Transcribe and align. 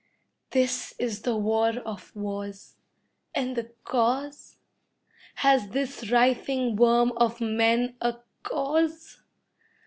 This 0.49 0.95
is 0.97 1.21
the 1.21 1.37
war 1.37 1.77
of 1.77 2.11
wars, 2.15 2.75
and 3.35 3.55
the 3.55 3.65
cause? 3.83 4.57
Has 5.35 5.67
this 5.69 6.09
writhing 6.09 6.75
worm 6.75 7.11
of 7.17 7.39
men 7.39 7.97
a 8.01 8.15
cause? 8.41 9.21